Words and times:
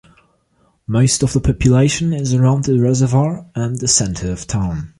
Most 0.87 1.21
of 1.21 1.31
the 1.33 1.39
population 1.39 2.11
is 2.11 2.33
around 2.33 2.63
the 2.63 2.79
reservoir 2.79 3.45
and 3.53 3.77
the 3.77 3.87
center 3.87 4.31
of 4.31 4.47
town. 4.47 4.89